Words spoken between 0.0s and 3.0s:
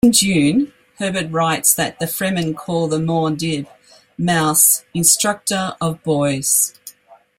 In "Dune", Herbert writes that the Fremen call the